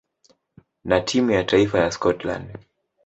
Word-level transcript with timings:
na 0.85 1.01
timu 1.01 1.31
ya 1.31 1.43
taifa 1.43 1.79
ya 1.79 1.91
Scotland. 1.91 2.47